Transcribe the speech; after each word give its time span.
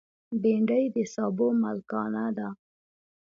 بېنډۍ 0.41 0.85
د 0.95 0.97
سابو 1.13 1.47
ملکانه 1.63 2.25
ده 2.37 2.47